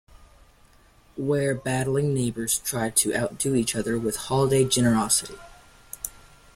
Where 1.15 1.53
battling 1.53 2.11
neighbors 2.15 2.57
try 2.57 2.89
to 2.89 3.13
outdo 3.15 3.53
each 3.53 3.75
other 3.75 3.99
with 3.99 4.15
holiday 4.15 4.65
generosity. 4.65 5.37